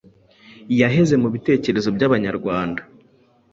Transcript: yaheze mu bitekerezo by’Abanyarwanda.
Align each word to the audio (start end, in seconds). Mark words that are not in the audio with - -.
yaheze 0.81 1.15
mu 1.21 1.27
bitekerezo 1.33 1.89
by’Abanyarwanda. 1.95 2.81